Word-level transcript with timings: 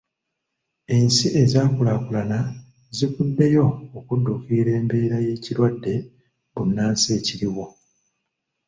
Ensi 0.95 1.27
ezaakulaakulana 1.41 2.37
zivuddeyo 2.97 3.65
okudduukirira 3.97 4.71
embeera 4.79 5.17
y'ekirwadde 5.25 5.93
bbunansi 6.05 7.07
ekiriwo. 7.17 7.65